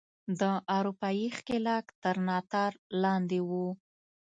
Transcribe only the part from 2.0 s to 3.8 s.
تر ناتار لاندې وو.